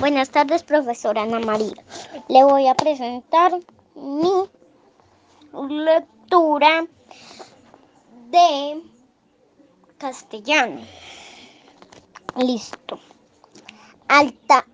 Buenas 0.00 0.30
tardes, 0.30 0.62
profesora 0.62 1.22
Ana 1.22 1.40
María. 1.40 1.74
Le 2.28 2.44
voy 2.44 2.68
a 2.68 2.74
presentar 2.76 3.58
mi 3.96 4.48
lectura 5.52 6.86
de 8.30 8.80
castellano. 9.98 10.82
Listo. 12.36 13.00
Alta, 14.06 14.64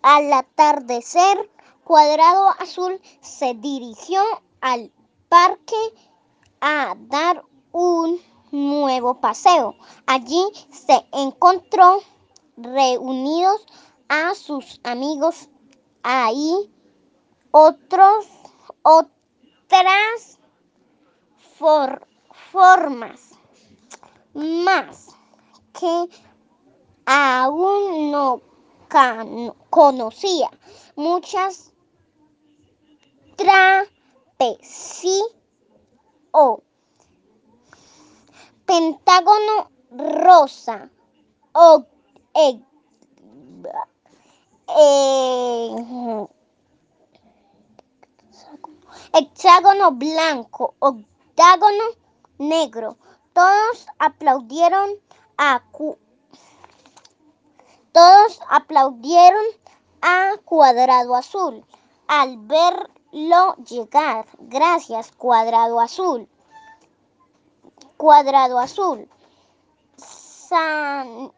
al 0.00 0.32
atardecer, 0.32 1.50
Cuadrado 1.84 2.48
Azul 2.58 2.98
se 3.20 3.52
dirigió 3.52 4.22
al 4.62 4.90
parque 5.28 5.76
a 6.62 6.94
dar 6.96 7.44
un 7.70 8.18
nuevo 8.50 9.20
paseo. 9.20 9.74
Allí 10.06 10.42
se 10.70 11.06
encontró 11.12 11.98
reunidos 12.56 13.66
a 14.08 14.34
sus 14.34 14.80
amigos 14.84 15.48
ahí 16.02 16.72
otros 17.50 18.26
otras 18.82 20.38
formas 22.50 23.30
más 24.34 25.08
que 25.72 26.08
aún 27.06 28.10
no 28.10 28.40
conocía 29.70 30.50
muchas 30.96 31.72
o 36.32 36.62
pentágono 38.66 39.70
rosa 39.90 40.90
o 41.52 41.86
e, 42.34 42.60
eh, 44.68 46.26
hexágono 49.12 49.92
blanco, 49.92 50.74
octágono 50.78 51.84
negro. 52.38 52.96
Todos 53.32 53.86
aplaudieron 53.98 54.90
a 55.38 55.62
todos 57.92 58.40
aplaudieron 58.50 59.44
a 60.02 60.36
Cuadrado 60.44 61.14
Azul 61.14 61.64
al 62.08 62.36
verlo 62.38 63.56
llegar. 63.64 64.26
Gracias, 64.38 65.12
Cuadrado 65.12 65.80
Azul. 65.80 66.28
Cuadrado 67.96 68.58
Azul. 68.58 69.08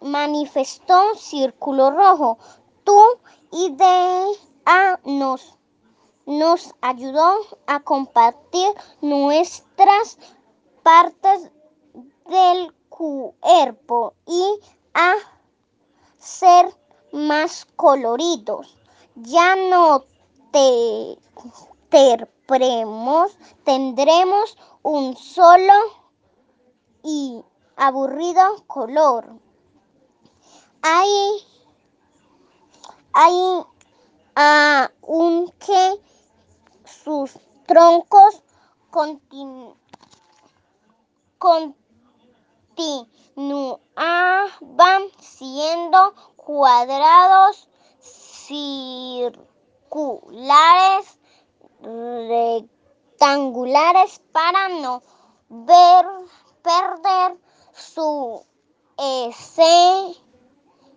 Manifestó 0.00 1.14
Círculo 1.16 1.90
Rojo. 1.90 2.38
Tu 2.84 2.98
idea 3.52 5.00
nos, 5.04 5.56
ayudó 6.80 7.40
a 7.66 7.80
compartir 7.80 8.68
nuestras 9.00 10.18
partes 10.82 11.50
del 12.26 12.72
cuerpo 12.88 14.14
y 14.26 14.60
a 14.94 15.14
ser 16.18 16.74
más 17.12 17.66
coloridos. 17.76 18.76
Ya 19.16 19.56
no 19.56 20.04
te, 20.52 21.18
tendremos 23.64 24.56
un 24.82 25.16
solo 25.16 25.74
y 27.02 27.44
aburrido 27.76 28.64
color. 28.66 29.34
Hay, 30.82 31.46
hay 33.14 33.64
aunque 34.34 36.00
sus 36.84 37.32
troncos 37.66 38.42
continúan 38.90 39.76
siendo 45.20 46.14
cuadrados, 46.36 47.68
circulares, 48.00 49.36
rectangulares 51.82 54.20
para 54.32 54.68
no 54.68 55.02
ver 55.48 56.06
perder 56.62 57.38
su 57.72 58.44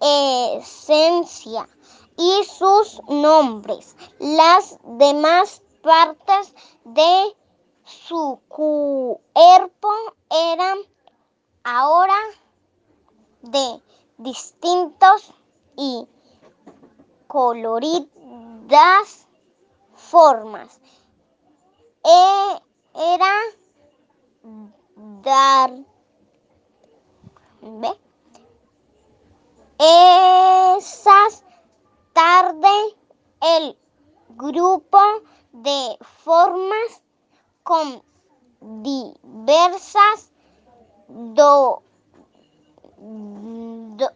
esencia 0.00 1.68
y 2.16 2.44
sus 2.44 3.00
nombres. 3.08 3.96
Las 4.18 4.78
demás 4.84 5.62
partes 5.82 6.54
de 6.84 7.36
su 7.84 8.40
cuerpo 8.48 9.88
eran 10.30 10.78
ahora 11.64 12.18
de 13.42 13.82
distintos 14.18 15.32
y 15.76 16.06
coloridas 17.26 17.88
formas. 19.94 20.80
E, 22.04 22.60
era 22.94 23.32
dar 25.22 25.72
grupo 34.36 34.98
de 35.52 35.96
formas 36.24 37.02
con 37.62 38.02
diversas 38.60 40.32
do, 41.08 41.82
do, 42.98 44.08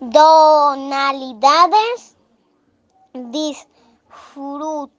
donalidades 0.00 2.16
disfrutaron 3.14 4.90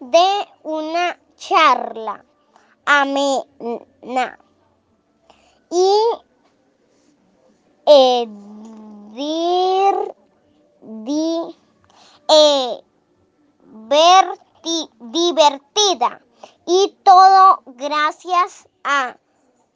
de 0.00 0.48
una 0.62 1.18
charla 1.36 2.24
amena. 2.84 4.38
Y 5.70 5.94
edir, 7.86 8.74
di, 10.82 11.41
e, 12.32 12.82
divertida 15.00 16.22
y 16.66 16.96
todo 17.02 17.62
gracias 17.66 18.68
a 18.84 19.16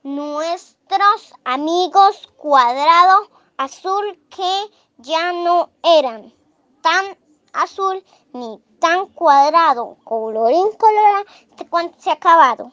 nuestros 0.02 1.34
amigos 1.44 2.32
cuadrado 2.36 3.28
azul 3.58 4.18
que 4.30 4.70
ya 4.98 5.32
no 5.32 5.68
eran 5.82 6.32
tan 6.80 7.18
azul 7.52 8.02
ni 8.32 8.62
tan 8.78 9.06
cuadrado, 9.08 9.96
colorín 10.04 10.72
colorado, 10.72 11.26
cuando 11.68 11.94
se 11.98 12.10
ha 12.10 12.14
acabado. 12.14 12.72